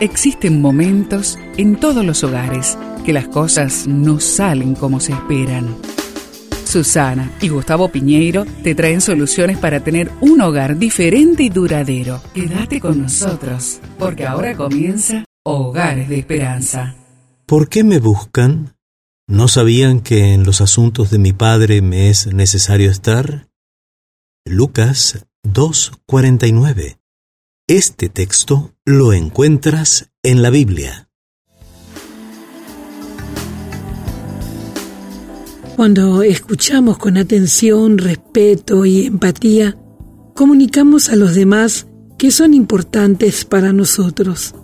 [0.00, 5.74] Existen momentos en todos los hogares que las cosas no salen como se esperan.
[6.66, 12.20] Susana y Gustavo Piñeiro te traen soluciones para tener un hogar diferente y duradero.
[12.34, 16.94] Quédate con nosotros, porque ahora comienza Hogares de Esperanza.
[17.46, 18.76] ¿Por qué me buscan?
[19.26, 23.48] ¿No sabían que en los asuntos de mi Padre me es necesario estar?
[24.44, 26.98] Lucas 2.49
[27.68, 31.08] este texto lo encuentras en la Biblia.
[35.74, 39.76] Cuando escuchamos con atención, respeto y empatía,
[40.34, 44.54] comunicamos a los demás que son importantes para nosotros,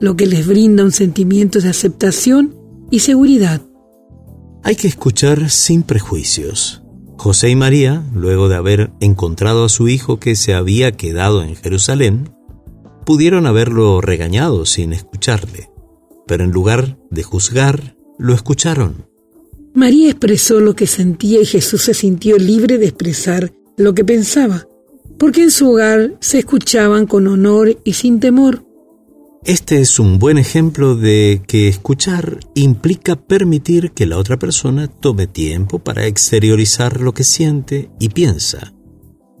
[0.00, 2.56] lo que les brinda un sentimiento de aceptación
[2.90, 3.62] y seguridad.
[4.64, 6.82] Hay que escuchar sin prejuicios.
[7.16, 11.54] José y María, luego de haber encontrado a su hijo que se había quedado en
[11.54, 12.39] Jerusalén,
[13.10, 15.68] Pudieron haberlo regañado sin escucharle,
[16.28, 19.04] pero en lugar de juzgar, lo escucharon.
[19.74, 24.68] María expresó lo que sentía y Jesús se sintió libre de expresar lo que pensaba,
[25.18, 28.64] porque en su hogar se escuchaban con honor y sin temor.
[29.44, 35.26] Este es un buen ejemplo de que escuchar implica permitir que la otra persona tome
[35.26, 38.72] tiempo para exteriorizar lo que siente y piensa,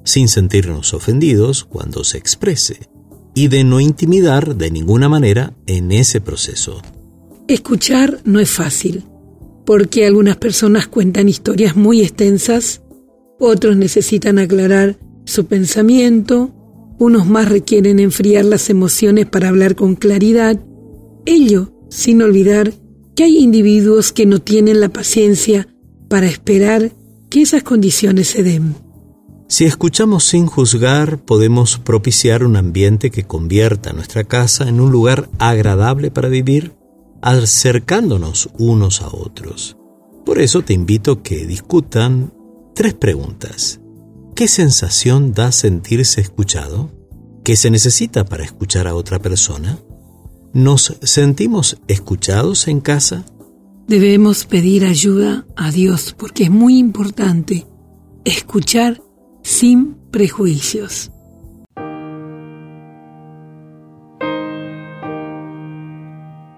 [0.02, 2.89] sin sentirnos ofendidos cuando se exprese
[3.40, 6.82] y de no intimidar de ninguna manera en ese proceso.
[7.48, 9.04] Escuchar no es fácil,
[9.64, 12.82] porque algunas personas cuentan historias muy extensas,
[13.38, 16.50] otros necesitan aclarar su pensamiento,
[16.98, 20.60] unos más requieren enfriar las emociones para hablar con claridad,
[21.24, 22.74] ello sin olvidar
[23.16, 25.66] que hay individuos que no tienen la paciencia
[26.10, 26.92] para esperar
[27.30, 28.74] que esas condiciones se den.
[29.50, 35.28] Si escuchamos sin juzgar, podemos propiciar un ambiente que convierta nuestra casa en un lugar
[35.40, 36.76] agradable para vivir,
[37.20, 39.76] acercándonos unos a otros.
[40.24, 42.32] Por eso te invito a que discutan
[42.76, 43.80] tres preguntas.
[44.36, 46.92] ¿Qué sensación da sentirse escuchado?
[47.42, 49.80] ¿Qué se necesita para escuchar a otra persona?
[50.52, 53.24] ¿Nos sentimos escuchados en casa?
[53.88, 57.66] Debemos pedir ayuda a Dios porque es muy importante
[58.24, 59.02] escuchar
[59.50, 61.10] sin prejuicios.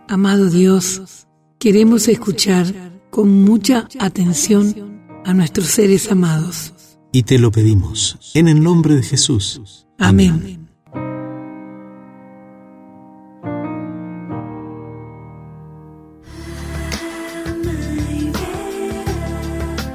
[0.08, 1.26] Amado Dios,
[1.58, 2.66] queremos escuchar
[3.10, 6.74] con mucha atención a nuestros seres amados.
[7.12, 9.86] Y te lo pedimos en el nombre de Jesús.
[9.98, 10.61] Amén.